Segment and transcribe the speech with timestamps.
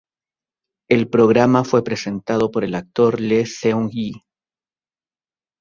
[0.89, 4.23] El programa fue presentado por el actor Lee Seung-gi.